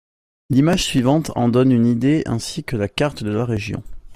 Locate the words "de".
3.23-3.29